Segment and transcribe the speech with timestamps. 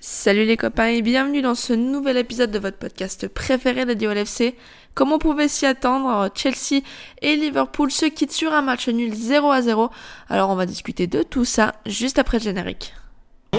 [0.00, 4.12] Salut les copains et bienvenue dans ce nouvel épisode de votre podcast préféré dédié au
[4.12, 4.54] LFC.
[4.94, 6.82] Comme on pouvait s'y attendre, Chelsea
[7.20, 9.90] et Liverpool se quittent sur un match nul 0 à 0.
[10.28, 12.94] Alors on va discuter de tout ça juste après le générique.
[13.54, 13.58] Oh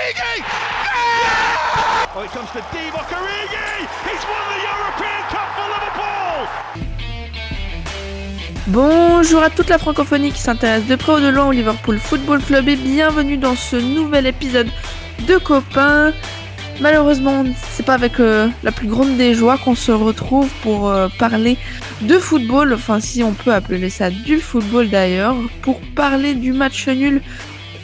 [0.00, 0.40] take it quickly,
[0.94, 3.70] Origi Oh, it comes to Divock Origi!
[4.06, 6.40] He's won the European Cup for Liverpool!
[8.68, 12.40] Bonjour à toute la francophonie qui s'intéresse de près ou de loin au Liverpool Football
[12.40, 14.68] Club et bienvenue dans ce nouvel épisode
[15.26, 16.12] de copains.
[16.80, 21.08] Malheureusement, c'est pas avec euh, la plus grande des joies qu'on se retrouve pour euh,
[21.18, 21.58] parler
[22.00, 26.88] de football, enfin si on peut appeler ça du football d'ailleurs, pour parler du match
[26.88, 27.20] nul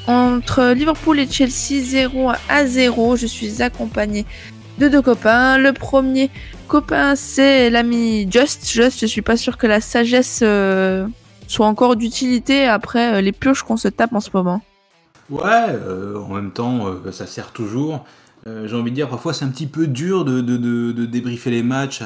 [0.07, 3.17] entre Liverpool et Chelsea 0 à 0.
[3.17, 4.25] Je suis accompagné
[4.79, 5.59] de deux copains.
[5.59, 6.31] Le premier
[6.69, 8.71] copain, c'est l'ami Just.
[8.71, 11.07] Just, je suis pas sûr que la sagesse euh,
[11.47, 14.63] soit encore d'utilité après euh, les pioches qu'on se tape en ce moment.
[15.31, 18.05] Ouais, euh, en même temps, euh, ça sert toujours.
[18.65, 20.41] J'ai envie de dire, parfois c'est un petit peu dur de,
[21.05, 22.01] débriefer les matchs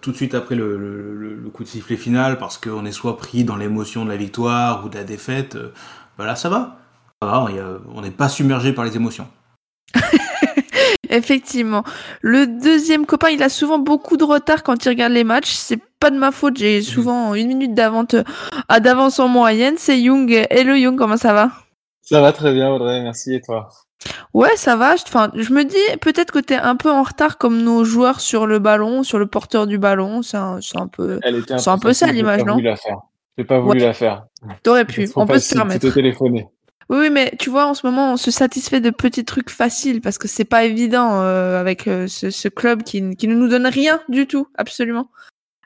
[0.00, 3.54] tout de suite après le coup de sifflet final parce qu'on est soit pris dans
[3.54, 5.56] l'émotion de la victoire ou de la défaite.
[6.12, 6.76] Euh, Voilà, ça va.
[7.22, 9.28] On n'est pas submergé par les émotions.
[11.08, 11.84] Effectivement.
[12.20, 15.52] Le deuxième copain, il a souvent beaucoup de retard quand il regarde les matchs.
[15.52, 18.16] C'est pas de ma faute, j'ai souvent une minute d'avance
[18.68, 19.74] à d'avance en moyenne.
[19.78, 20.46] C'est Young.
[20.50, 21.50] Hello Young, comment ça va?
[22.00, 23.34] Ça va très bien, Audrey, merci.
[23.34, 23.68] Et toi?
[24.34, 24.96] Ouais, ça va.
[24.96, 28.20] Je- Enfin, je me dis peut-être que t'es un peu en retard comme nos joueurs
[28.20, 30.22] sur le ballon, sur le porteur du ballon.
[30.22, 30.58] C'est un,
[30.90, 31.20] peu.
[31.22, 32.56] Elle était C'est un peu ça, l'image, non?
[33.38, 33.86] J'ai pas voulu Ouais.
[33.86, 34.26] la faire.
[34.62, 35.08] T'aurais pu.
[35.16, 35.90] On peut se permettre.
[35.92, 36.46] Téléphoner.
[36.90, 40.00] Oui, oui, mais tu vois, en ce moment, on se satisfait de petits trucs faciles
[40.02, 43.48] parce que c'est pas évident euh, avec euh, ce, ce club qui, qui ne nous
[43.48, 45.10] donne rien du tout, absolument.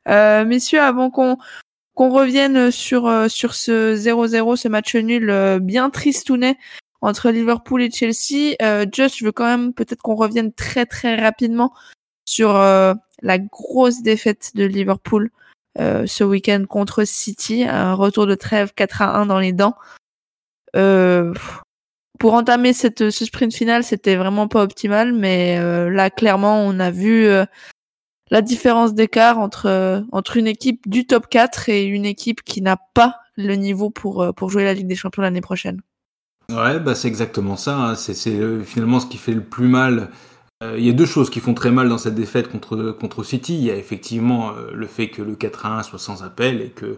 [0.08, 1.36] Euh, messieurs, avant qu'on
[1.94, 6.56] qu'on revienne sur euh, sur ce 0-0, ce match nul euh, bien tristounet
[7.00, 11.16] entre Liverpool et Chelsea, euh, Just, je veux quand même peut-être qu'on revienne très très
[11.16, 11.72] rapidement
[12.26, 15.30] sur euh, la grosse défaite de Liverpool
[15.78, 19.76] ce week-end contre City, un retour de trêve 4 à 1 dans les dents.
[20.74, 21.32] Euh,
[22.18, 26.80] pour entamer cette, ce sprint final, c'était vraiment pas optimal, mais euh, là, clairement, on
[26.80, 27.44] a vu euh,
[28.30, 32.62] la différence d'écart entre, euh, entre une équipe du top 4 et une équipe qui
[32.62, 35.82] n'a pas le niveau pour, euh, pour jouer la Ligue des Champions l'année prochaine.
[36.50, 37.76] Ouais, bah c'est exactement ça.
[37.76, 37.94] hein.
[37.96, 40.10] C'est euh, finalement ce qui fait le plus mal.
[40.62, 43.22] Euh, Il y a deux choses qui font très mal dans cette défaite contre, contre
[43.24, 43.54] City.
[43.56, 46.62] Il y a effectivement euh, le fait que le 4 à 1 soit sans appel
[46.62, 46.96] et que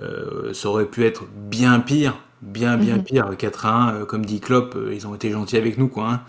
[0.00, 3.02] euh, ça aurait pu être bien pire, bien bien Mhm.
[3.02, 3.28] pire.
[3.28, 6.08] Le 4 à 1, euh, comme dit Klopp, ils ont été gentils avec nous, quoi.
[6.08, 6.20] hein.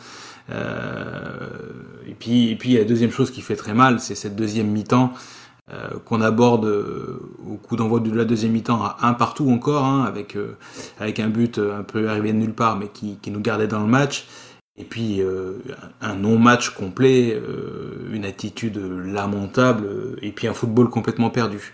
[0.52, 1.50] Euh,
[2.08, 5.14] et puis, et puis la deuxième chose qui fait très mal, c'est cette deuxième mi-temps
[5.74, 10.04] euh, qu'on aborde au coup d'envoi de la deuxième mi-temps à un partout encore, hein,
[10.06, 10.38] avec
[11.00, 13.82] avec un but un peu arrivé de nulle part, mais qui, qui nous gardait dans
[13.82, 14.28] le match.
[14.78, 15.60] Et puis euh,
[16.02, 21.74] un non-match complet, euh, une attitude lamentable, euh, et puis un football complètement perdu.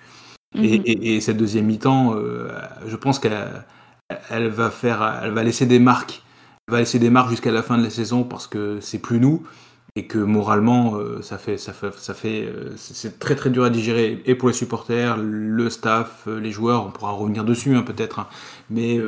[0.56, 0.84] Et, Mhm.
[0.86, 2.50] et- et cette deuxième mi-temps, euh,
[2.88, 3.38] je pense qu'elle
[4.30, 6.24] elle va faire, elle va laisser des marques,
[6.68, 9.20] elle va laisser des marques jusqu'à la fin de la saison parce que c'est plus
[9.20, 9.44] nous
[9.96, 14.22] et que moralement ça fait, ça fait, ça fait, c'est très très dur à digérer
[14.26, 18.28] et pour les supporters, le staff, les joueurs, on pourra revenir dessus hein, peut-être, hein.
[18.70, 19.00] mais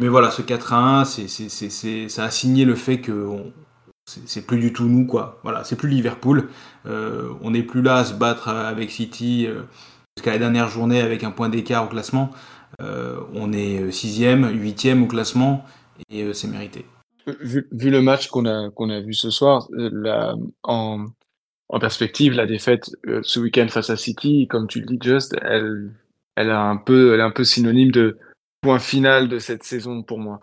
[0.00, 3.00] mais voilà, ce 4 à 1, c'est, c'est, c'est, c'est- ça a signé le fait
[3.00, 3.28] que
[4.06, 5.40] c'est, plus du tout nous quoi.
[5.42, 6.48] Voilà, c'est plus Liverpool.
[6.86, 9.62] Euh, on n'est plus là à se battre avec City euh,
[10.16, 12.30] jusqu'à la dernière journée avec un point d'écart au classement.
[12.80, 15.64] Euh, on est sixième, huitième au classement
[16.10, 16.86] et c'est mérité.
[17.40, 19.68] Vu, le match qu'on a, vu ce soir,
[20.64, 21.06] en,
[21.80, 22.90] perspective, la défaite
[23.22, 25.92] ce week-end face à City, comme tu le dis, Just, elle
[26.36, 28.18] est un peu synonyme de
[28.62, 30.40] point final de cette saison pour moi.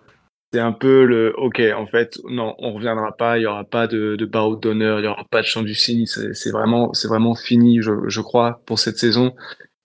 [0.53, 3.87] C'est un peu le, ok, en fait, non, on reviendra pas, il y aura pas
[3.87, 7.07] de, de barreau d'honneur, il y aura pas de chant du c'est c'est vraiment, c'est
[7.07, 9.35] vraiment fini, je, je crois, pour cette saison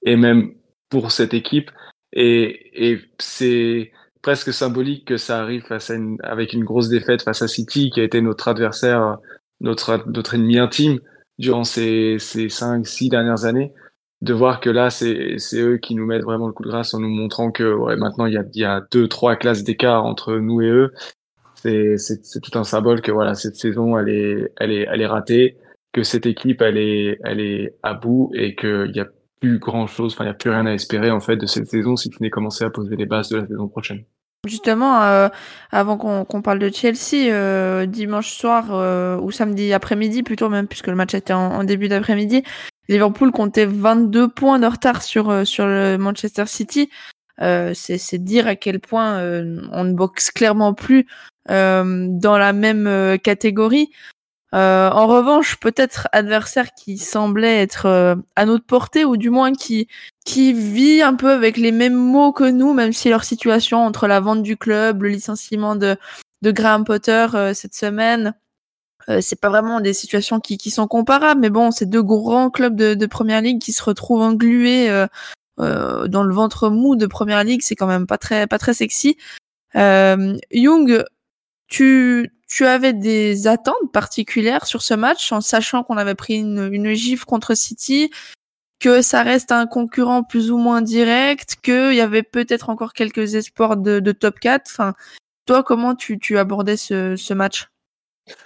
[0.02, 0.52] et même
[0.88, 1.70] pour cette équipe.
[2.12, 3.92] Et, et c'est
[4.22, 7.90] presque symbolique que ça arrive face à une, avec une grosse défaite face à City,
[7.90, 9.18] qui a été notre adversaire,
[9.60, 10.98] notre, notre ennemi intime
[11.38, 13.72] durant ces, ces cinq, six dernières années
[14.22, 17.00] de voir que là, c'est eux qui nous mettent vraiment le coup de grâce en
[17.00, 20.04] nous montrant que ouais, maintenant, il y a, il y a deux, trois classes d'écart
[20.04, 20.92] entre nous et eux.
[21.62, 25.56] C'est tout un symbole que voilà, cette saison, elle est, elle est, elle est ratée.
[25.94, 29.06] que cette équipe elle est elle est à bout et qu'il y a
[29.40, 31.68] plus grand chose, enfin il y a plus rien à espérer en fait de cette
[31.68, 34.04] saison si tu n'es commencé à poser les bases de la saison prochaine.
[34.46, 35.28] Justement, euh,
[35.70, 40.88] avant qu'on parle de Chelsea, euh, dimanche soir euh, ou samedi après-midi plutôt même, puisque
[40.88, 42.42] le match était en début d'après-midi,
[42.88, 46.90] Liverpool comptait 22 points de retard sur sur le Manchester City.
[47.38, 49.18] C'est dire à quel point
[49.72, 51.06] on ne boxe clairement plus
[51.48, 53.90] dans la même catégorie.
[54.54, 59.52] Euh, en revanche, peut-être adversaire qui semblait être euh, à notre portée ou du moins
[59.52, 59.88] qui
[60.24, 64.06] qui vit un peu avec les mêmes mots que nous, même si leur situation entre
[64.06, 65.96] la vente du club, le licenciement de
[66.42, 68.34] de Graham Potter euh, cette semaine,
[69.20, 72.76] c'est pas vraiment des situations qui, qui sont comparables, mais bon, c'est deux grands clubs
[72.76, 74.88] de, de première ligue qui se retrouvent englués
[75.58, 79.16] dans le ventre mou de première ligue, c'est quand même pas très pas très sexy.
[79.74, 81.04] Young,
[81.68, 86.72] tu tu avais des attentes particulières sur ce match en sachant qu'on avait pris une,
[86.72, 88.10] une gifle contre City,
[88.78, 93.34] que ça reste un concurrent plus ou moins direct, qu'il y avait peut-être encore quelques
[93.34, 94.70] espoirs de, de, top 4.
[94.70, 94.94] Enfin,
[95.46, 97.66] toi, comment tu, tu abordais ce, ce match?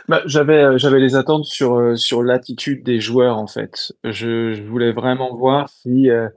[0.09, 3.93] Bah, j'avais euh, j'avais les attentes sur euh, sur l'attitude des joueurs en fait.
[4.05, 6.29] Je, voulais vraiment voir si euh,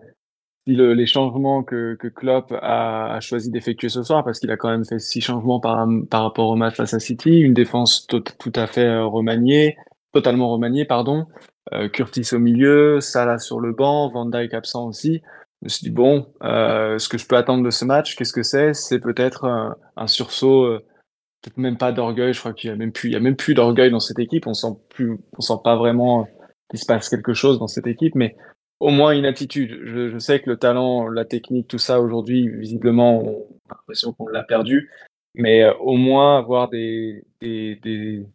[0.67, 4.57] si le, les changements que, que Klopp a, choisi d'effectuer ce soir, parce qu'il a
[4.57, 8.05] quand même fait six changements par, par rapport au match face à City, une défense
[8.05, 9.75] tout, tout à fait remaniée,
[10.13, 11.25] totalement remaniée, pardon,
[11.93, 15.21] Curtis au milieu, Salah sur le banc, Van Dijk absent aussi.
[15.61, 18.43] Je me suis dit, bon, ce que je peux attendre de ce match, qu'est-ce que
[18.43, 18.75] c'est?
[18.75, 19.45] C'est peut-être
[19.97, 20.79] un, sursaut,
[21.57, 23.53] même pas d'orgueil, je crois qu'il y a même plus, il y a même plus
[23.53, 26.27] d'orgueil dans cette équipe, on sent plus, on sent pas vraiment
[26.69, 28.35] qu'il se passe quelque chose dans cette équipe, mais
[28.81, 29.79] au moins une attitude.
[29.85, 34.27] Je, sais que le talent, la technique, tout ça aujourd'hui, visiblement, on a l'impression qu'on
[34.27, 34.89] l'a perdu.
[35.35, 38.25] Mais euh, au moins avoir des, des, des,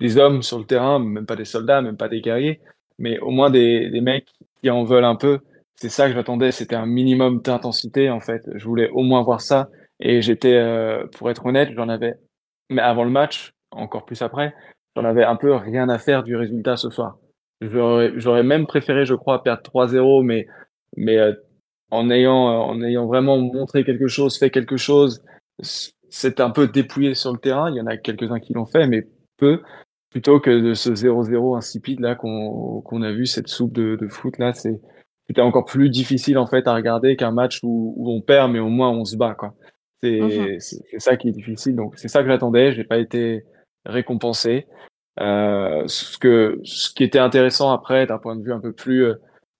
[0.00, 2.60] des, hommes sur le terrain, même pas des soldats, même pas des guerriers,
[2.98, 4.32] mais au moins des, des mecs
[4.62, 5.40] qui en veulent un peu.
[5.74, 6.52] C'est ça que j'attendais.
[6.52, 8.48] C'était un minimum d'intensité en fait.
[8.54, 9.68] Je voulais au moins voir ça.
[10.00, 12.14] Et j'étais, euh, pour être honnête, j'en avais,
[12.70, 14.54] mais avant le match, encore plus après,
[14.96, 17.18] j'en avais un peu rien à faire du résultat ce soir.
[17.60, 20.46] J'aurais même préféré, je crois, perdre 3-0, mais,
[20.96, 21.32] mais euh,
[21.90, 25.22] en, ayant, euh, en ayant vraiment montré quelque chose, fait quelque chose,
[25.60, 27.70] c'est un peu dépouillé sur le terrain.
[27.70, 29.06] Il y en a quelques-uns qui l'ont fait, mais
[29.38, 29.62] peu,
[30.10, 34.08] plutôt que de ce 0-0 insipide là qu'on qu'on a vu, cette soupe de, de
[34.08, 34.52] foot là.
[34.52, 34.80] C'est
[35.26, 38.60] c'était encore plus difficile en fait à regarder qu'un match où, où, on perd, mais
[38.60, 39.54] au moins on se bat quoi.
[40.02, 41.76] C'est mmh c'est ça qui est difficile.
[41.76, 42.72] Donc c'est ça que j'attendais.
[42.72, 43.44] J'ai pas été
[43.84, 44.66] récompensé.
[45.18, 49.04] Euh, ce, que, ce qui était intéressant après, d'un point de vue un peu plus
[49.04, 49.14] euh,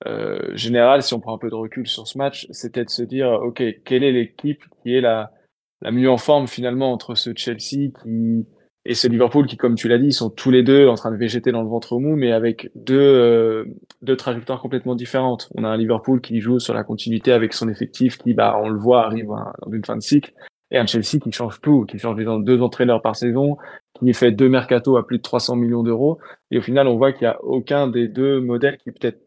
[0.06, 3.03] euh, général, si on prend un peu de recul sur ce match, c'était de se
[3.03, 5.33] dire, OK, quelle est l'équipe qui est la,
[5.81, 8.47] la mieux en forme finalement entre ce Chelsea qui,
[8.88, 11.17] et ce Liverpool qui, comme tu l'as dit, sont tous les deux en train de
[11.17, 13.65] végéter dans le ventre mou, mais avec deux, euh,
[14.03, 15.50] deux trajectoires complètement différentes.
[15.56, 18.69] On a un Liverpool qui joue sur la continuité avec son effectif qui, bah, on
[18.69, 20.33] le voit, arrive dans une fin de cycle,
[20.71, 23.56] et un Chelsea qui change tout, qui change deux entraîneurs par saison,
[23.99, 26.19] qui fait deux mercato à plus de 300 millions d'euros.
[26.53, 29.21] Et au final, on voit qu'il n'y a aucun des deux modèles qui peut-être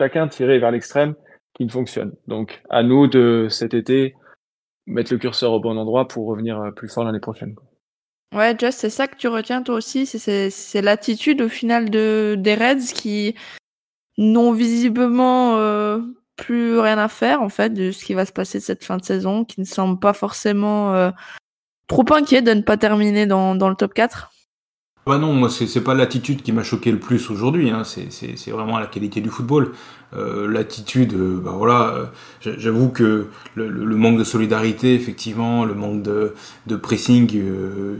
[0.00, 1.14] chacun tiré vers l'extrême
[1.54, 2.12] qui ne fonctionne.
[2.28, 4.14] Donc, à nous de cet été
[4.86, 7.54] mettre le curseur au bon endroit pour revenir euh, plus fort l'année prochaine.
[8.34, 12.56] Ouais, Just, c'est ça que tu retiens toi aussi, c'est l'attitude au final de des
[12.56, 13.36] Reds qui
[14.18, 16.00] n'ont visiblement euh,
[16.34, 19.04] plus rien à faire en fait de ce qui va se passer cette fin de
[19.04, 21.12] saison, qui ne semble pas forcément euh,
[21.86, 24.32] trop inquiet de ne pas terminer dans, dans le top 4
[25.06, 27.82] bah non, moi c'est pas l'attitude qui m'a choqué le plus aujourd'hui, hein.
[27.84, 29.72] c'est vraiment la qualité du football.
[30.16, 32.06] Euh, l'attitude, euh, bah voilà, euh,
[32.56, 36.34] j'avoue que le, le, manque de solidarité, effectivement, le manque de,
[36.68, 37.96] de pressing, euh,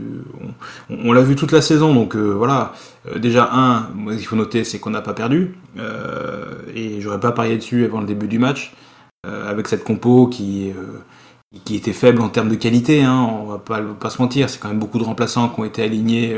[0.89, 2.73] on, on l'a vu toute la saison, donc euh, voilà.
[3.17, 5.55] déjà un, ce qu'il faut noter, c'est qu'on n'a pas perdu,
[6.73, 8.73] et j'aurais pas parié dessus avant le début du match,
[9.23, 10.71] avec cette compo qui
[11.63, 14.59] qui était faible en termes de qualité, hein, on va pas, pas se mentir, c'est
[14.59, 16.37] quand même beaucoup de remplaçants qui ont été alignés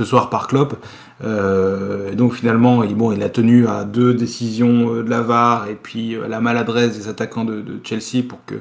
[0.00, 0.82] ce soir par Klopp.
[1.22, 5.68] Euh, donc finalement, il, bon, il a tenu à deux décisions euh, de la VAR
[5.68, 8.54] et puis euh, la maladresse des attaquants de, Chelsea pour que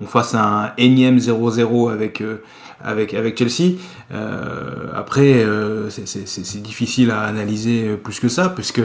[0.00, 2.22] on fasse un énième 0-0 avec,
[2.82, 3.76] avec, avec Chelsea.
[4.94, 5.44] Après,
[5.90, 8.80] c'est difficile à analyser plus que ça, puisque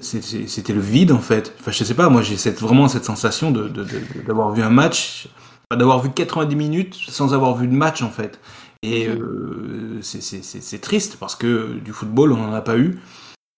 [0.00, 1.54] c'était le vide en fait.
[1.60, 5.28] Enfin, je sais pas, moi j'ai vraiment cette sensation d'avoir de, vu un match,
[5.70, 8.40] d'avoir vu 90 minutes sans avoir vu de match en fait.
[8.82, 12.98] Et euh, c'est triste parce que du football, on n'en a pas eu.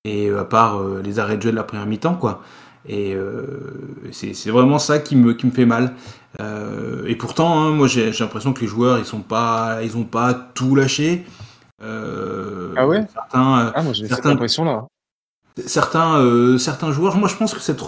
[0.05, 2.43] Et euh, à part euh, les arrêts de jeu de la première mi-temps, quoi.
[2.88, 5.95] Et euh, c'est vraiment ça qui me, qui me fait mal.
[6.41, 10.05] Euh, et pourtant, hein, moi j'ai l'impression que les joueurs ils sont pas, ils ont
[10.05, 11.25] pas tout lâché.
[11.81, 13.07] Ah ouais?
[13.12, 14.87] certains, ah, moi j'ai certains, cette impression-là.
[15.64, 17.81] Certains, certains joueurs, moi je pense que cette,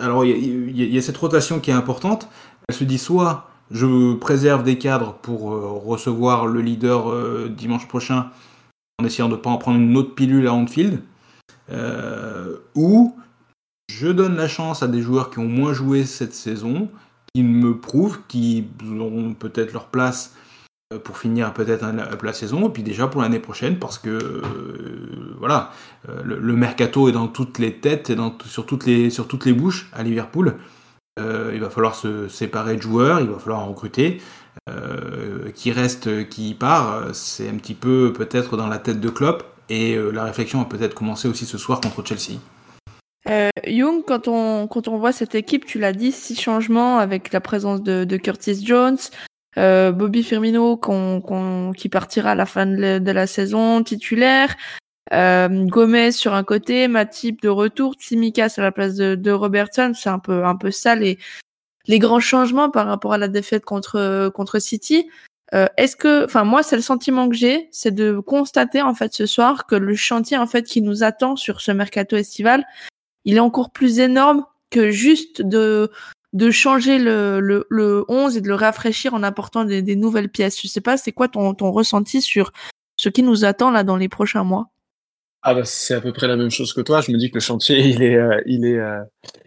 [0.00, 2.28] alors il y, y, a cette rotation qui est importante.
[2.68, 5.42] Elle se dit soit je préserve des cadres pour
[5.84, 8.30] recevoir le leader dimanche prochain
[8.98, 11.00] en essayant de ne pas en prendre une autre pilule à Anfield,
[12.74, 13.16] ou
[13.90, 16.88] je donne la chance à des joueurs qui ont moins joué cette saison,
[17.34, 18.66] qui me prouvent qu'ils
[18.98, 20.34] auront peut-être leur place
[20.92, 21.84] euh, pour finir peut-être
[22.22, 25.72] la saison, et puis déjà pour l'année prochaine, parce que euh, voilà,
[26.08, 30.02] euh, le, mercato est dans toutes les têtes et dans, sur toutes les bouches à
[30.02, 30.56] Liverpool.
[31.18, 34.20] Il va falloir se séparer de joueurs, il va falloir en recruter.
[35.54, 39.96] qui reste, qui part, c'est un petit peu peut-être dans la tête de Klopp, et
[40.12, 42.38] la réflexion va peut-être commencer aussi ce soir contre Chelsea.
[43.28, 47.32] Euh, Young, quand on, quand on voit cette équipe, tu l'as dit, six changements avec
[47.32, 48.98] la présence de, Curtis Jones,
[49.58, 50.80] euh, Bobby Firmino
[51.76, 57.42] qui partira à la fin de, la saison titulaire, euh, Gomez sur un côté, Matip
[57.42, 60.94] de retour, Tsimikas à la place de, de Robertson, c'est un peu, un peu ça
[60.94, 61.18] les,
[61.86, 65.08] les grands changements par rapport à la défaite contre, contre City.
[65.54, 69.14] Euh, est-ce que, enfin moi, c'est le sentiment que j'ai, c'est de constater en fait
[69.14, 72.64] ce soir que le chantier en fait qui nous attend sur ce mercato estival,
[73.24, 75.90] il est encore plus énorme que juste de
[76.32, 80.28] de changer le, le, le 11 et de le rafraîchir en apportant des, des nouvelles
[80.28, 80.60] pièces.
[80.60, 82.52] Je sais pas, c'est quoi ton, ton ressenti sur
[82.96, 84.68] ce qui nous attend là dans les prochains mois?
[85.42, 87.00] Ah bah, c'est à peu près la même chose que toi.
[87.00, 89.02] Je me dis que le chantier il est euh, il est euh,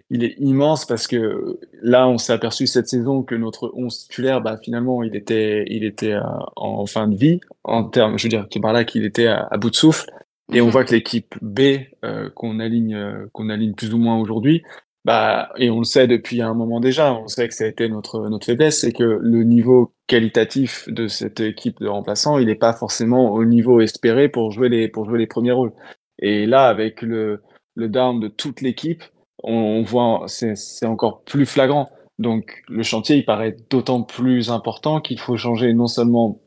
[0.09, 4.41] il est immense parce que là on s'est aperçu cette saison que notre 11 titulaire
[4.41, 6.21] bah finalement il était il était euh,
[6.55, 9.57] en fin de vie en termes je veux dire par là qu'il était à, à,
[9.57, 10.09] bout de souffle
[10.51, 10.71] et on mhm.
[10.71, 11.61] voit que l'équipe B
[12.03, 14.63] euh, qu'on aligne, euh, qu'on aligne plus ou moins aujourd'hui,
[15.09, 17.89] bah, et on le sait depuis un moment déjà, on sait que ça a été
[17.89, 22.53] notre notre faiblesse, c'est que le niveau qualitatif de cette équipe de remplaçants, il n'est
[22.53, 25.73] pas forcément au niveau espéré pour jouer les pour jouer les premiers rôles.
[26.19, 27.41] Et là, avec le
[27.73, 29.03] le down de toute l'équipe,
[29.41, 31.89] on, on, voit c'est encore plus flagrant.
[32.19, 36.39] Donc le chantier, il paraît d'autant plus important qu'il faut changer non seulement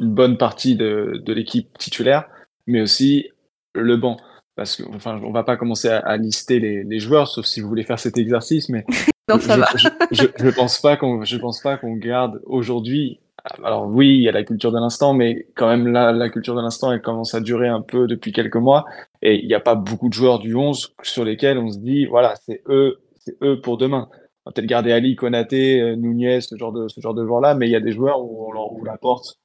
[0.00, 2.30] une bonne partie de, de l'équipe titulaire,
[2.66, 3.28] mais aussi
[3.74, 4.16] le banc.
[4.56, 7.68] Parce que, enfin, on va pas commencer à, lister les, les, joueurs, sauf si vous
[7.68, 8.86] voulez faire cet exercice, mais
[9.28, 9.68] non, ça je, va.
[10.10, 13.20] Je, je, pense pas qu'on, je pense pas qu'on garde aujourd'hui.
[13.62, 16.56] Alors oui, il y a la culture de l'instant, mais quand même là, la culture
[16.56, 18.86] de l'instant, elle commence à durer un peu depuis quelques mois,
[19.20, 22.06] et il n'y a pas beaucoup de joueurs du 11 sur lesquels on se dit,
[22.06, 24.08] voilà, c'est eux, c'est eux pour demain.
[24.46, 27.54] On va peut-être garder Ali, Konaté, euh, Nunez, ce genre de, ce genre de joueurs-là,
[27.54, 29.38] mais il y a des joueurs où on leur ouvre la porte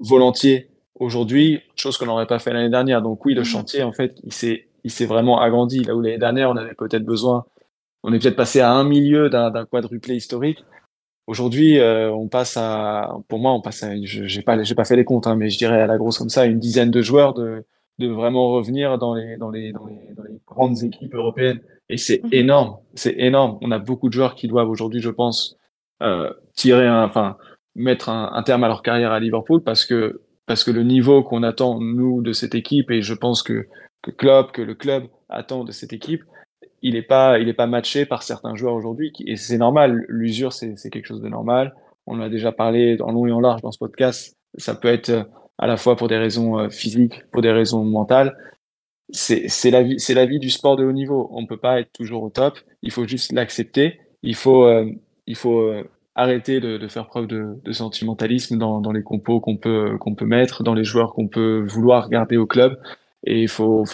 [0.00, 3.02] volontiers aujourd'hui, chose qu'on n'aurait pas fait l'année dernière.
[3.02, 3.46] Donc oui, le mhm.
[3.46, 5.82] chantier, en fait, il s'est, il s'est vraiment agrandi.
[5.84, 7.44] Là où l'année dernière, on avait peut-être besoin,
[8.02, 10.64] on est peut-être passé à un milieu d'un, quadruplé historique.
[11.26, 14.96] Aujourd'hui, euh, on passe à, pour moi, on passe à, j'ai pas, j'ai pas fait
[14.96, 17.34] les comptes, hein, mais je dirais à la grosse comme ça, une dizaine de joueurs
[17.34, 17.64] de,
[17.98, 21.60] de vraiment revenir dans les, dans les, dans les, dans les grandes équipes européennes.
[21.90, 22.30] Et c'est mhm.
[22.32, 23.58] énorme, c'est énorme.
[23.60, 25.56] On a beaucoup de joueurs qui doivent aujourd'hui, je pense,
[26.02, 27.36] euh, tirer un, enfin,
[27.74, 31.22] mettre un, un, terme à leur carrière à Liverpool parce que parce que le niveau
[31.22, 33.68] qu'on attend, nous, de cette équipe, et je pense que,
[34.02, 36.24] que Klopp, que le club attend de cette équipe,
[36.80, 39.12] il n'est pas, il est pas matché par certains joueurs aujourd'hui.
[39.26, 41.74] Et c'est normal, l'usure, c'est quelque chose de normal.
[42.06, 44.38] On en a déjà parlé en long et en large dans ce podcast.
[44.56, 45.24] Ça peut être euh,
[45.58, 48.34] à la fois pour des raisons euh, physiques, pour des raisons mentales.
[49.10, 51.28] C'est la vie, c'est la vie du sport de haut niveau.
[51.32, 52.58] On ne peut pas être toujours au top.
[52.82, 54.00] Il faut juste l'accepter.
[54.22, 54.90] Il faut, euh,
[55.26, 55.74] il faut
[56.18, 60.74] arrêter de, faire preuve de, sentimentalisme dans, les compos qu'on peut qu'on peut mettre, dans
[60.74, 62.78] les joueurs qu'on peut vouloir garder au club.
[63.24, 63.84] Et il faut,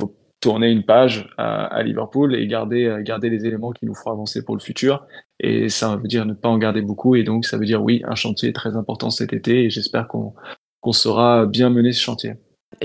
[0.41, 4.57] tourner une page à, Liverpool et garder garder les éléments qui nous feront avancer pour
[4.57, 5.07] le futur.
[5.41, 7.15] Et ça veut dire ne pas en garder beaucoup.
[7.15, 9.65] Et donc ça veut dire oui, un chantier très important cet été.
[9.65, 10.35] Et j'espère qu'on
[10.81, 12.35] qu'on saura bien mener ce chantier.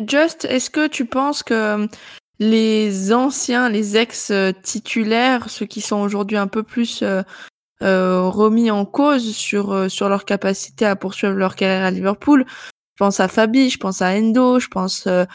[0.08, 1.88] Just, est-ce que tu penses que
[2.40, 7.22] les anciens, les ex-titulaires, ceux qui sont aujourd'hui un peu plus euh,
[7.82, 12.46] remis en cause sur euh, sur leur capacité à poursuivre leur carrière à Liverpool.
[12.48, 15.26] Je pense à Fabi, je pense à Endo, je pense euh,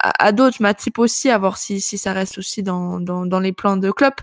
[0.00, 3.40] à, à d'autres, Matip aussi, à voir si, si ça reste aussi dans, dans, dans
[3.40, 4.20] les plans de Klopp.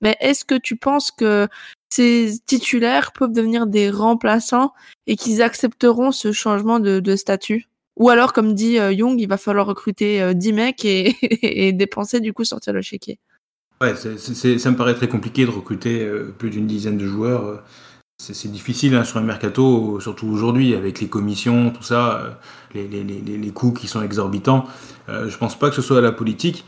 [0.00, 1.48] Mais est-ce que tu penses que
[1.90, 4.72] ces titulaires peuvent devenir des remplaçants
[5.06, 7.68] et qu'ils accepteront ce changement de, de statut?
[7.96, 11.16] Ou alors, comme dit Young, il va falloir recruter 10 mecs et,
[11.68, 13.20] et dépenser du coup sortir le chéquier.
[13.82, 17.46] Ouais, ça me paraît très compliqué de recruter euh, plus d'une dizaine de joueurs.
[17.46, 17.56] Euh,
[18.18, 22.30] c'est, difficile hein, sur un mercato, surtout aujourd'hui, avec les commissions, tout ça, euh,
[22.74, 24.66] les, les, les, les, coûts qui sont exorbitants.
[25.08, 26.66] je pense pas que ce soit la politique.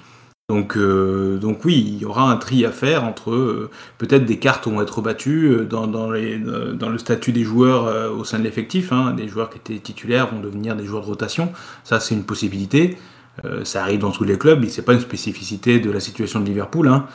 [0.49, 4.81] Donc, donc oui, il y aura un tri à faire entre peut-être des cartes vont
[4.81, 8.93] être battues dans, dans, les, dans le statut des joueurs au sein de l'effectif.
[8.93, 11.53] Hein, des joueurs qui étaient titulaires vont devenir des joueurs de rotation.
[11.85, 12.97] Ça, c'est une possibilité.
[13.65, 16.47] Ça arrive dans tous les clubs, et c'est pas une spécificité de la situation de
[16.47, 16.89] Liverpool.
[16.89, 17.07] Hein.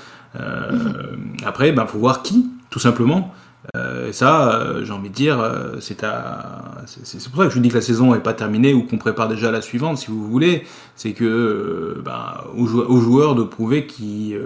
[1.45, 3.33] Après, il ben, faut voir qui, tout simplement.
[3.75, 7.69] Euh, ça, euh, j'ai envie de dire, euh, c'est pour ça que je vous dis
[7.69, 10.65] que la saison n'est pas terminée ou qu'on prépare déjà la suivante, si vous voulez.
[10.95, 12.67] C'est que ben, aux,
[12.99, 14.39] joueurs de prouver qu'ils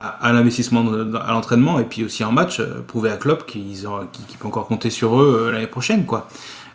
[0.00, 0.84] à l'investissement
[1.24, 3.86] à l'entraînement et puis aussi en match, prouver à Klopp qu'ils
[4.28, 6.28] qu peut encore compter sur eux l'année prochaine, quoi.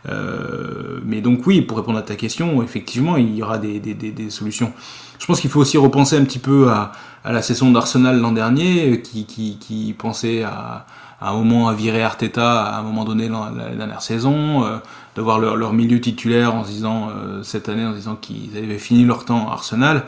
[0.06, 4.30] Mais donc oui, pour répondre à ta question, effectivement, il y aura des, des, des,
[4.30, 4.74] solutions.
[5.20, 6.92] Je pense qu'il faut aussi repenser un petit peu à,
[7.24, 10.86] à la saison d'Arsenal l'an dernier, qui, qui, qui pensait à,
[11.22, 14.78] à un moment à virer Arteta à un moment donné dans la, dernière saison, euh,
[15.16, 18.58] de voir leur, leur, milieu titulaire en se disant euh, cette année en disant qu'ils
[18.58, 20.06] avaient fini leur temps à Arsenal.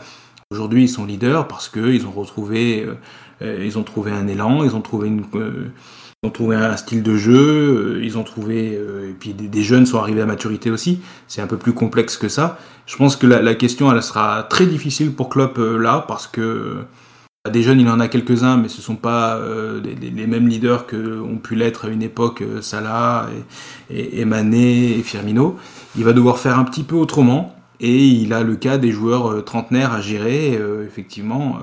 [0.52, 2.86] Aujourd'hui, ils sont leaders parce qu'ils ont retrouvé,
[3.40, 7.02] euh, ils ont trouvé un élan, ils ont trouvé une, ils ont trouvé un style
[7.02, 11.00] de jeu, ils ont trouvé et puis des, jeunes sont arrivés à maturité aussi.
[11.26, 12.58] C'est un peu plus complexe que ça.
[12.86, 16.84] Je pense que la, question elle sera très difficile pour Klopp là parce que
[17.50, 20.86] des jeunes, il en a quelques-uns, mais ce ne sont pas euh, les, mêmes leaders
[20.86, 23.28] que ont pu l'être à une époque euh, Salah
[23.90, 25.56] et, et, et Firmino.
[25.96, 29.30] Il va devoir faire un petit peu autrement, et il a le cas des joueurs
[29.30, 31.58] euh, trentenaires à gérer, effectivement,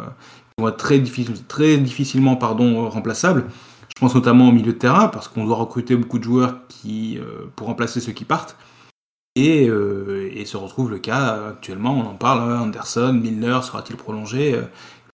[0.57, 1.01] qui vont être très,
[1.47, 3.45] très difficilement pardon, remplaçables.
[3.95, 7.19] Je pense notamment au milieu de terrain, parce qu'on doit recruter beaucoup de joueurs qui,
[7.55, 8.55] pour remplacer ceux qui partent.
[9.35, 9.67] Et,
[10.45, 14.59] se retrouve le cas actuellement, on en parle, hein, Anderson, Milner, sera-t-il prolongé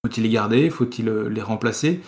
[0.05, 1.99] faut-il les garder Faut-il euh, les remplacer?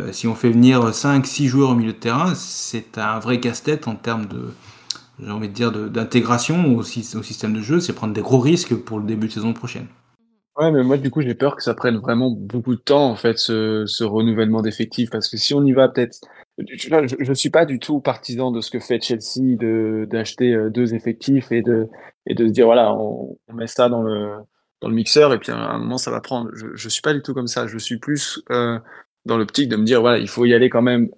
[0.00, 3.88] Euh, Si on fait venir 5-6 joueurs au milieu de terrain, c'est un vrai casse-tête
[3.88, 4.54] en termes de,
[5.24, 7.80] j'ai envie de dire, d'intégration au, au, système de jeu.
[7.80, 9.86] C'est prendre des gros risques pour le début de saison prochaine.
[10.56, 13.16] Ouais, mais moi, du coup, j'ai peur que ça prenne vraiment beaucoup de temps, en
[13.16, 15.10] fait, ce, renouvellement d'effectifs.
[15.10, 16.20] Parce que si on y va peut-être.
[16.58, 19.56] Je ne suis pas du tout partisan de ce que fait Chelsea,
[20.06, 21.88] d'acheter euh, deux effectifs et de,
[22.26, 24.34] et de se dire, voilà, on met ça dans le,
[24.82, 26.50] dans le mixeur et puis à un moment ça va prendre.
[26.54, 27.66] Je, je suis pas du tout comme ça.
[27.66, 28.78] Je suis plus euh,
[29.24, 31.08] dans l'optique de me dire voilà, il faut y aller quand même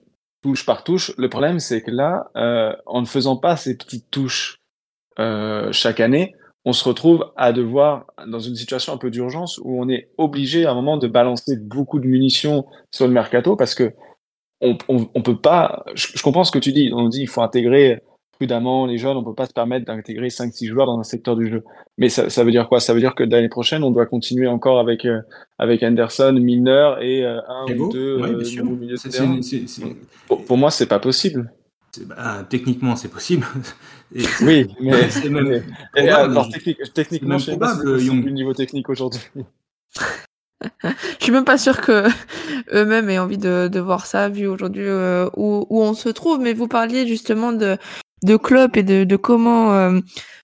[0.44, 1.11] touche par touche.
[1.16, 4.61] Le problème c'est que là, euh, en ne faisant pas ces petites touches
[5.18, 6.35] euh, chaque année,
[6.66, 10.66] on se retrouve à devoir dans une situation un peu d'urgence où on est obligé
[10.66, 13.94] à un moment de balancer beaucoup de munitions sur le mercato parce que
[14.61, 15.83] on, on, peut pas.
[15.94, 16.90] Je, je, comprends ce que tu dis.
[16.94, 18.02] On dit il faut intégrer
[18.44, 21.48] prudemment les jeunes, on peut pas se permettre d'intégrer 5-6 joueurs dans un secteur du
[21.48, 21.64] jeu.
[21.96, 22.78] Mais ça, ça veut dire quoi?
[22.78, 25.22] Ça veut dire que l'année prochaine, on doit continuer encore avec, euh,
[25.59, 29.40] avec Anderson, Milner et euh, un ou deux ouais, euh, milieu de terrain.
[30.28, 31.50] Pour, pour, moi, c'est pas possible.
[32.07, 33.46] Bah, techniquement, c'est possible.
[34.14, 35.62] Et, oui, mais c'est même
[35.96, 39.22] et, alors, technique, techniquement, je sais pas si du niveau technique aujourd'hui.
[40.83, 42.07] je suis même pas sûr que
[42.72, 46.38] eux-mêmes aient envie de, de voir ça vu aujourd'hui euh, où, où on se trouve.
[46.40, 47.76] Mais vous parliez justement de
[48.22, 50.00] de Klopp et de, comment euh,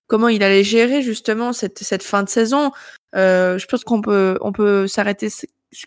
[0.07, 2.71] comment il allait gérer justement cette cette fin de saison.
[3.15, 5.29] Euh, je pense qu'on peut on peut s'arrêter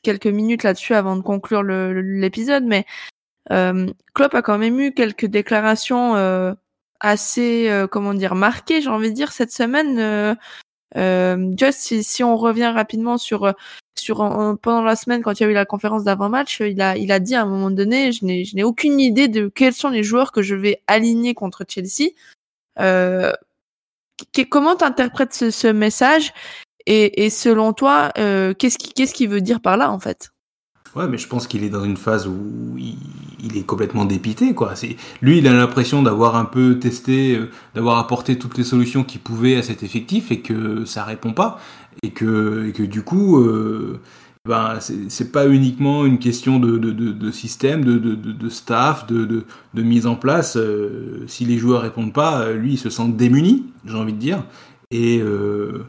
[0.03, 2.85] quelques minutes là-dessus avant de conclure l'épisode, mais
[3.51, 6.55] euh, Klopp a quand même eu quelques déclarations euh,
[7.01, 10.37] assez euh, comment dire marquées, j'ai envie de dire cette semaine.
[10.95, 13.53] Just si, si, on revient rapidement sur
[13.97, 14.19] sur
[14.63, 17.21] pendant la semaine quand il y a eu la conférence d'avant-match, il a il a
[17.21, 20.03] dit à un moment donné, je n'ai je n'ai aucune idée de quels sont les
[20.03, 22.11] joueurs que je vais aligner contre Chelsea.
[22.81, 23.33] Euh,
[24.51, 26.33] comment t'interprètes ce, ce message?
[26.87, 30.34] Et, et, selon toi, euh, qu'est-ce qui qu'est-ce qu'il veut dire par là en fait?
[30.97, 34.75] Ouais, mais je pense qu'il est dans une phase où il, est complètement dépité, quoi.
[35.21, 39.21] Lui, il a l'impression d'avoir un peu testé, euh, d'avoir apporté toutes les solutions qu'il
[39.21, 41.61] pouvait à cet effectif et que ça répond pas
[42.03, 44.01] et que, et que du coup, euh,
[44.47, 50.57] ben, c'est pas uniquement une question de, système, de, staff, de, mise en place.
[50.57, 54.45] Euh, si les joueurs répondent pas, lui, il se sent démuni, j'ai envie de dire.
[54.91, 55.87] Et, euh,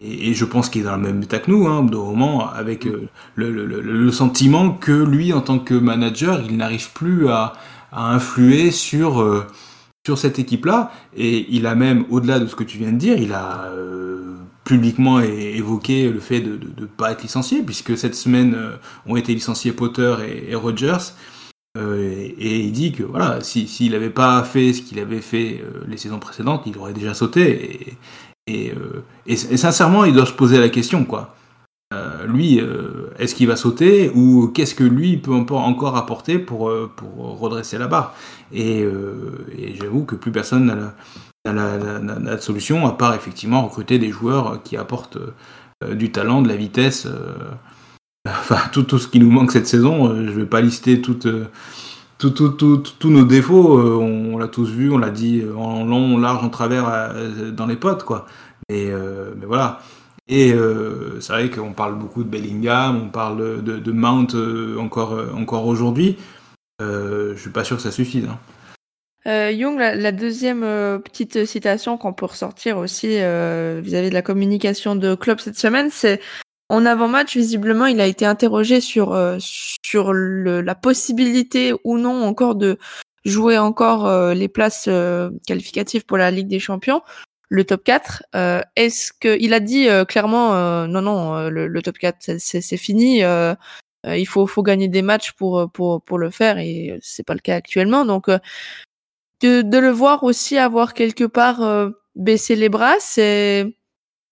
[0.00, 2.86] et, je pense qu'il est dans le même état que nous, hein, de moment, avec
[2.86, 7.54] euh, le, sentiment que lui, en tant que manager, il n'arrive plus à,
[7.92, 9.46] influer sur, euh,
[10.06, 10.92] sur cette équipe-là.
[11.16, 13.72] Et il a même, au-delà de ce que tu viens de dire, il a
[14.68, 19.32] publiquement évoqué le fait de ne pas être licencié, puisque cette semaine euh, ont été
[19.32, 20.14] licenciés Potter
[20.46, 21.14] et, Rogers.
[21.78, 25.84] Euh, et, il dit que voilà, s'il n'avait pas fait ce qu'il avait fait euh,
[25.88, 27.88] les saisons précédentes, il aurait déjà sauté.
[27.88, 27.94] Et,
[29.26, 31.34] et, sincèrement, il doit se poser la question, quoi.
[32.26, 32.60] lui,
[33.18, 36.70] est-ce qu'il va sauter ou qu'est-ce que lui peut encore apporter pour,
[37.40, 38.14] redresser la barre?
[38.52, 38.86] Et,
[39.80, 40.94] j'avoue que plus personne n'a
[41.52, 45.18] la, solution, à part effectivement recruter des joueurs qui apportent
[45.84, 47.34] euh, du talent, de la vitesse, euh,
[48.28, 50.08] enfin tout, tout, ce qui nous manque cette saison.
[50.08, 51.28] Euh, je vais pas lister toutes
[52.18, 57.14] tous nos défauts, on, l'a tous vu, on l'a dit en long, large, en travers
[57.52, 58.26] dans les potes, quoi.
[58.68, 58.90] Mais,
[59.36, 59.80] mais voilà.
[60.28, 64.76] Et euh, c'est vrai qu'on parle beaucoup de Bellingham, on parle de, de Mount euh,
[64.78, 66.18] encore, euh, encore aujourd'hui.
[66.82, 68.26] Euh, je suis pas sûr que ça suffise.
[68.26, 68.38] Hein.
[69.26, 74.14] Euh, Young, la, la deuxième euh, petite citation qu'on peut ressortir aussi euh, vis-à-vis de
[74.14, 76.20] la communication de club cette semaine, c'est
[76.68, 82.22] en avant-match, visiblement, il a été interrogé sur euh, sur le, la possibilité ou non
[82.24, 82.78] encore de
[83.24, 87.02] jouer encore euh, les places euh, qualificatives pour la Ligue des Champions,
[87.48, 88.22] le top 4.
[88.34, 92.16] Euh, Est-ce que il a dit euh, clairement euh, non non le, le top 4
[92.38, 93.22] c'est- fini.
[94.06, 97.40] il faut faut gagner des matchs pour pour pour le faire et c'est pas le
[97.40, 98.04] cas actuellement.
[98.04, 103.77] Donc de, de le voir aussi avoir quelque part baissé les bras, c'est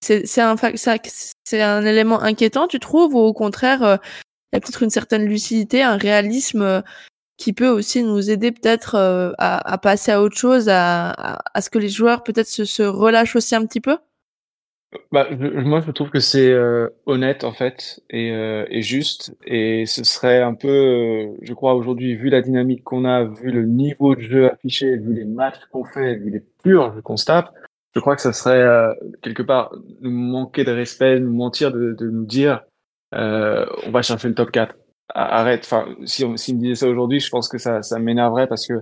[0.01, 3.97] c'est un élément inquiétant, tu trouves, ou au contraire, euh,
[4.53, 6.81] il y a peut-être une certaine lucidité, un réalisme euh,
[7.37, 11.79] qui peut aussi nous aider peut-être euh, à, passer à autre chose, à, ce que
[11.79, 13.99] les joueurs peut-être se, relâchent aussi un petit peu?
[15.13, 16.55] Bah, moi, je trouve que c'est
[17.05, 19.37] honnête en fait et, juste.
[19.45, 23.67] Et ce serait un peu, je crois aujourd'hui, vu la dynamique qu'on a, vu le
[23.67, 27.53] niveau de jeu affiché, vu les matchs qu'on fait, vu les purges qu'on se tape,
[27.97, 31.97] je crois que ça serait euh, quelque part nous manquer de respect, nous mentir de,
[31.99, 32.61] nous dire
[33.15, 34.75] euh, on va chercher le top 4.
[35.15, 35.63] A- Arrête.
[35.65, 38.75] Enfin, si on, me disait ça aujourd'hui, je pense que ça, m'énerverait parce que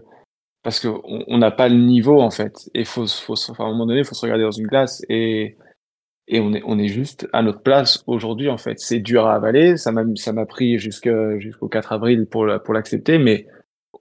[0.64, 0.88] parce que
[1.38, 2.68] n'a pas le niveau en fait.
[2.74, 5.56] Et faut, faut, à un moment donné, faut se regarder dans une glace et
[6.26, 8.80] et on est, on est juste à notre place aujourd'hui, en fait.
[8.80, 9.76] C'est dur à avaler.
[9.76, 13.46] Ça m'a, ça m'a pris jusqu'au 4 avril pour, pour l'accepter, mais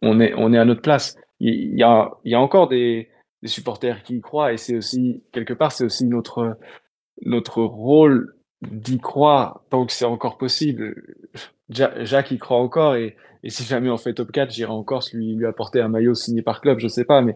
[0.01, 1.17] on est, on est à notre place.
[1.39, 3.09] Il y a, il y a encore des,
[3.43, 6.57] des supporters qui y croient et c'est aussi, quelque part, c'est aussi notre,
[7.25, 10.95] notre rôle d'y croire tant que c'est encore possible.
[11.69, 15.03] Ja- Jacques y croit encore et, et si jamais on fait top 4, j'irai encore
[15.13, 17.35] lui, lui apporter un maillot signé par club, je sais pas, mais,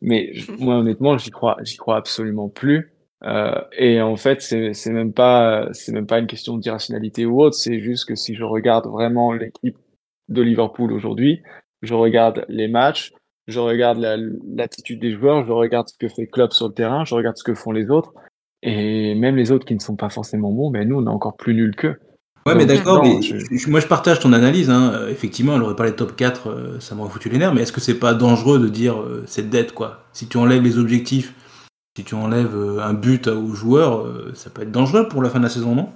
[0.00, 2.92] mais moi, honnêtement, j'y crois, j'y crois absolument plus.
[3.24, 7.40] Euh, et en fait, c'est c'est même pas c'est même pas une question d'irrationalité ou
[7.42, 7.56] autre.
[7.56, 9.76] C'est juste que si je regarde vraiment l'équipe
[10.28, 11.42] de Liverpool aujourd'hui,
[11.82, 13.12] je regarde les matchs,
[13.48, 14.16] je regarde la-
[14.54, 17.42] l'attitude des joueurs, je regarde ce que fait Klopp sur le terrain, je regarde ce
[17.44, 18.12] que font les autres,
[18.62, 21.36] et même les autres qui ne sont pas forcément bons, mais nous on est encore
[21.36, 21.96] plus nuls qu'eux.
[22.46, 24.70] Ouais, mais d'accord, je- moi je partage ton analyse.
[24.70, 24.92] Hein.
[24.94, 27.62] Euh, Effectivement, elle aurait parlé de top 4, euh, ça m'aurait foutu les nerfs, mais
[27.62, 30.04] est-ce que c'est pas dangereux de dire euh, c'est dette quoi?
[30.12, 31.34] Si tu enlèves les objectifs,
[31.96, 35.38] si tu enlèves euh, un but aux joueurs, ça peut être dangereux pour la fin
[35.40, 35.88] de la saison, non?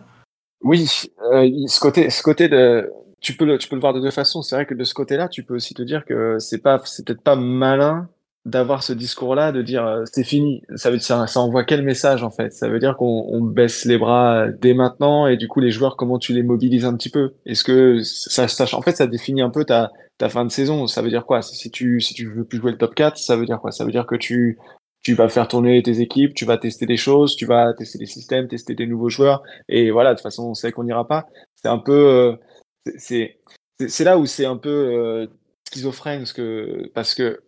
[0.63, 2.91] Oui, ce côté, ce côté de,
[3.23, 4.43] tu peux le, tu peux le voir de deux façons.
[4.43, 7.07] C'est vrai que de ce côté-là, tu peux aussi te dire que c'est pas, c'est
[7.07, 8.09] peut-être pas malin
[8.45, 10.63] d'avoir ce discours-là, de dire euh, c'est fini.
[10.75, 12.53] Ça veut, ça, ça envoie quel message en fait?
[12.53, 15.97] Ça veut dire qu'on on baisse les bras dès maintenant et du coup les joueurs,
[15.97, 17.35] comment tu les mobilises un petit peu?
[17.47, 20.89] Est-ce que ça, ça, en fait, ça définit un peu ta, ta fin de saison?
[20.89, 21.43] Ça veut dire quoi?
[21.43, 23.71] Si tu, si tu veux plus jouer le top 4, ça veut dire quoi?
[23.71, 24.59] Ça veut dire que tu,
[25.05, 28.07] tu vas faire tourner tes équipes, tu vas tester des choses, tu vas tester des
[28.07, 29.45] systèmes, tester des nouveaux joueurs.
[29.69, 31.27] Et voilà, de toute façon, on sait qu'on n'ira pas.
[31.55, 32.37] C'est un peu, euh,
[32.99, 33.39] c'est-
[34.05, 35.27] là où c'est un peu euh,
[35.69, 37.41] schizophrène, parce que, parce que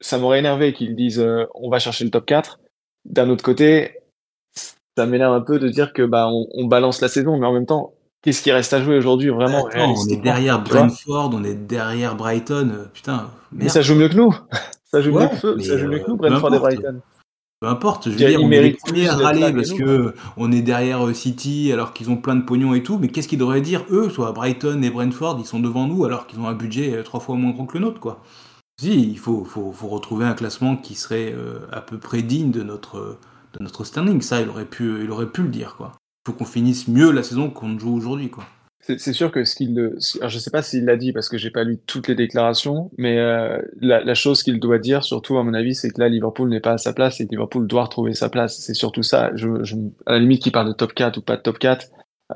[0.00, 2.60] ça m'aurait énervé qu'ils disent euh, on va chercher le top 4.
[3.04, 3.98] D'un autre côté,
[4.96, 7.52] ça m'énerve un peu de dire que bah on, on balance la saison, mais en
[7.52, 11.30] même temps, qu'est-ce qui reste à jouer aujourd'hui vraiment Attends, on est réalistiquement, derrière Brentford,
[11.34, 14.34] on est derrière Brighton, euh, putain, Mais ça joue mieux que nous.
[14.86, 15.54] Ça joue Ouais, mieux que feu.
[15.58, 16.58] mais, Ça joue mieux que nous, Brentford et.
[16.60, 17.00] Brighton.
[17.64, 20.52] Peu importe, je veux dire, on est les premiers à râler parce nous, que on
[20.52, 23.38] est derrière euh, City alors qu'ils ont plein de pognon et tout, mais qu'est-ce qu'ils
[23.38, 26.52] devraient dire eux, soit Brighton et Brentford, ils sont devant nous alors qu'ils ont un
[26.52, 28.22] budget euh, trois fois moins grand que le nôtre, quoi.
[28.78, 32.50] Si, il faut, faut, faut retrouver un classement qui serait euh, à peu près digne
[32.50, 33.16] de notre,
[33.54, 34.20] de notre standing.
[34.20, 35.92] Ça, il aurait pu, il aurait pu le dire, quoi.
[36.26, 38.44] Il faut qu'on finisse mieux la saison qu'on joue aujourd'hui, quoi.
[38.86, 39.78] C'est sûr que ce qu'il,
[40.18, 42.90] alors je sais pas s'il l'a dit parce que j'ai pas lu toutes les déclarations,
[42.98, 46.08] mais euh, la, la chose qu'il doit dire, surtout à mon avis, c'est que là
[46.10, 48.58] Liverpool n'est pas à sa place et Liverpool doit retrouver sa place.
[48.58, 49.30] C'est surtout ça.
[49.36, 51.86] Je, je, à la limite, qu'il parle de top 4 ou pas de top 4,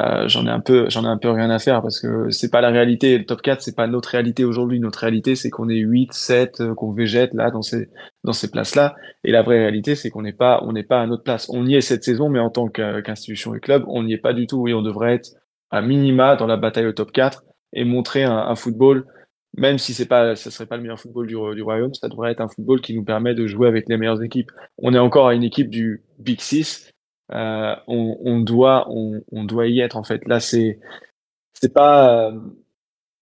[0.01, 2.51] euh, j'en ai un peu, j'en ai un peu rien à faire parce que c'est
[2.51, 3.19] pas la réalité.
[3.19, 4.81] Le top 4, c'est pas notre réalité aujourd'hui.
[4.81, 7.89] Notre réalité, c'est qu'on est 8, 7, euh, qu'on végète là dans ces,
[8.25, 8.95] dans ces places-là.
[9.25, 11.47] Et la vraie réalité, c'est qu'on n'est pas, on n'est pas à notre place.
[11.51, 14.19] On y est cette saison, mais en tant qu'in- qu'institution et club, on n'y est
[14.19, 14.59] pas du tout.
[14.63, 15.31] Oui, on devrait être
[15.71, 19.07] à minima dans la bataille au top 4 et montrer un, un football,
[19.57, 22.33] même si c'est pas, ça serait pas le meilleur football du, du royaume, ça devrait
[22.33, 24.51] être un football qui nous permet de jouer avec les meilleures équipes.
[24.79, 26.91] On est encore à une équipe du Big Six.
[27.33, 30.27] Euh, on, on doit, on, on doit y être en fait.
[30.27, 30.79] Là, c'est,
[31.55, 32.33] c'est pas,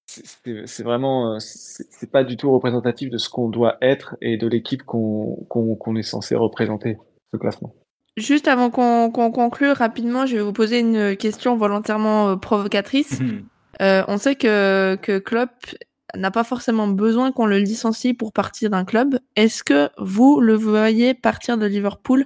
[0.06, 4.82] c'est- vraiment, c'est pas du tout représentatif de ce qu'on doit être et de l'équipe
[4.84, 6.98] qu'on qu'on est censé représenter
[7.32, 7.74] ce classement.
[8.16, 13.20] Juste avant qu'on conclue rapidement, je vais vous poser une question volontairement euh, provocatrice.
[13.82, 15.50] Euh, on sait que, que Klopp
[16.14, 19.18] n'a pas forcément besoin qu'on le licencie pour partir d'un club.
[19.36, 22.24] Est-ce que vous le voyez partir de Liverpool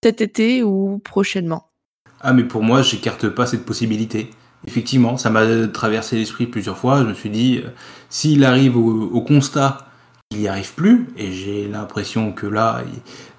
[0.00, 1.72] cet été ou prochainement?
[2.20, 4.30] Ah, mais pour moi, j'écarte pas cette possibilité.
[4.66, 7.00] Effectivement, ça m'a traversé l'esprit plusieurs fois.
[7.00, 7.70] Je me suis dit, euh,
[8.08, 9.88] s'il arrive au, constat
[10.32, 12.82] qu'il n'y arrive plus, et j'ai l'impression que là,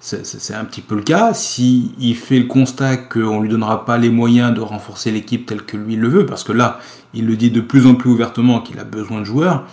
[0.00, 3.98] c'est un petit peu le cas, s'il fait le constat qu'on ne lui donnera pas
[3.98, 6.78] les moyens de renforcer l'équipe telle que lui le veut, parce que là,
[7.12, 9.64] il le dit de plus en plus ouvertement qu'il a besoin de joueurs,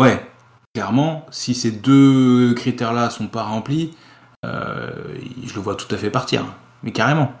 [0.00, 0.26] ouais,
[0.74, 3.94] clairement, si ces deux critères-là sont pas remplis,
[4.44, 4.90] euh,
[5.46, 6.44] je le vois tout à fait partir.
[6.82, 7.32] Mais carrément.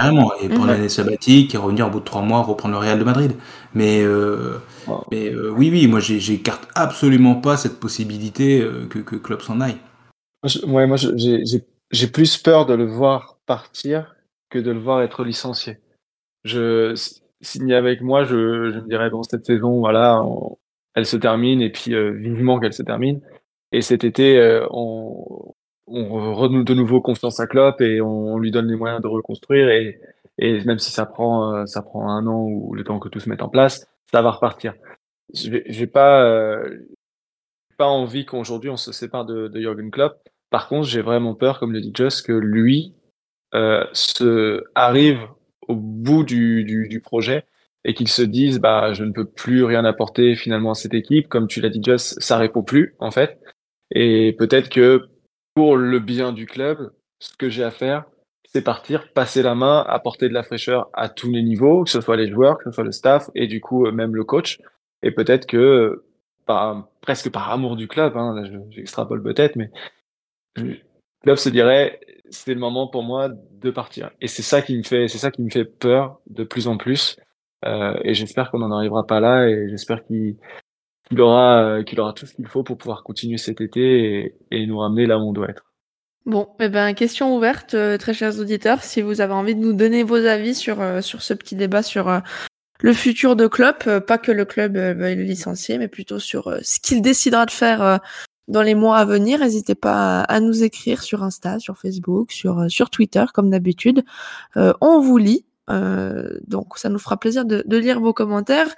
[0.00, 0.32] Carrément.
[0.36, 0.70] Et prendre mhm.
[0.70, 3.32] l'année sabbatique et revenir au bout de trois mois, reprendre le Real de Madrid.
[3.74, 4.58] Mais, euh,
[5.10, 9.76] mais euh, oui, oui, moi j'écarte absolument pas cette possibilité que, que Klopp s'en aille.
[10.66, 14.16] Ouais, moi j'ai plus peur de le voir partir
[14.48, 15.78] que de le voir être licencié.
[16.44, 16.94] Je,
[17.40, 20.24] signé avec moi, je, je me dirais bon cette saison, voilà,
[20.94, 23.20] elle se termine et puis vivement qu'elle se termine.
[23.72, 25.54] Et cet été, on,
[25.90, 29.68] on renoue de nouveau confiance à Klopp et on, lui donne les moyens de reconstruire
[29.68, 30.00] et,
[30.38, 33.20] et même si ça prend euh, ça prend un an ou le temps que tout
[33.20, 34.74] se mette en place, ça va repartir.
[35.32, 36.80] J'ai pas euh,
[37.76, 40.18] pas envie qu'aujourd'hui on se sépare de, de Jürgen Klopp.
[40.50, 42.94] Par contre, j'ai vraiment peur, comme le dit Just, que lui
[43.54, 45.20] euh, se arrive
[45.68, 47.44] au bout du, du, du projet
[47.84, 51.28] et qu'il se dise bah je ne peux plus rien apporter finalement à cette équipe.
[51.28, 53.38] Comme tu l'as dit Just, ça répond plus en fait.
[53.92, 55.08] Et peut-être que
[55.54, 58.04] pour le bien du club, ce que j'ai à faire,
[58.52, 62.00] c'est partir, passer la main, apporter de la fraîcheur à tous les niveaux, que ce
[62.00, 64.60] soit les joueurs, que ce soit le staff et du coup euh, même le coach.
[65.02, 66.04] Et peut-être que,
[66.46, 69.70] par, presque par amour du club, hein, j'extrapole peut-être, mais
[70.56, 70.76] le
[71.22, 74.10] club se dirait c'est le moment pour moi de partir.
[74.20, 76.76] Et c'est ça qui me fait, c'est ça qui me fait peur de plus en
[76.76, 77.16] plus.
[77.66, 80.36] Euh, et j'espère qu'on n'en arrivera pas là et j'espère qu'il
[81.10, 84.66] qu'il aura, euh, qu'il aura tout ce qu'il faut pour pouvoir continuer cet été et,
[84.66, 85.64] nous ramener là où on doit être.
[86.26, 89.72] Bon, eh ben, question ouverte, euh, très chers auditeurs, si vous avez envie de nous
[89.72, 92.20] donner vos avis sur, euh, sur ce petit débat sur
[92.82, 96.78] le futur de Klopp, pas que le club veuille le licencier, mais plutôt sur ce
[96.78, 98.00] qu'il décidera de faire
[98.48, 102.70] dans les mois à venir, n'hésitez pas à, nous écrire sur Insta, sur Facebook, sur,
[102.70, 104.02] sur Twitter, comme d'habitude.
[104.56, 105.44] on vous lit.
[105.68, 108.74] donc ça nous fera plaisir de lire vos commentaires.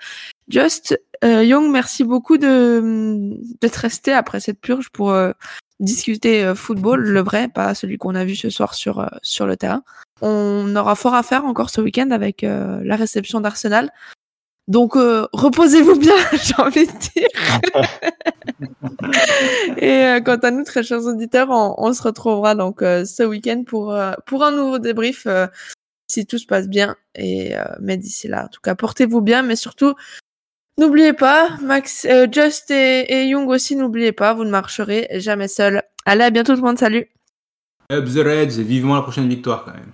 [0.48, 5.32] Just, euh, Young, merci beaucoup de d'être resté après cette purge pour euh,
[5.78, 9.46] discuter euh, football, le vrai, pas celui qu'on a vu ce soir sur euh, sur
[9.46, 9.84] le terrain.
[10.20, 13.90] On aura fort à faire encore ce week-end avec la réception d'Arsenal.
[14.68, 17.28] Donc reposez-vous bien, j'ai envie de dire.
[19.78, 23.98] Et quant à nous, très chers auditeurs, on, on se retrouvera donc ce week-end pour
[24.26, 25.26] pour un nouveau débrief
[26.06, 26.94] si tout se passe bien.
[27.16, 29.94] Et mais d'ici là, en tout cas, portez-vous bien, mais surtout
[30.78, 35.82] N'oubliez pas, Max, euh, Just et, Young aussi, n'oubliez pas, vous ne marcherez jamais seul.
[36.06, 37.08] Allez, à bientôt tout le monde, salut.
[37.90, 39.92] Up the Reds vivement la prochaine victoire quand même.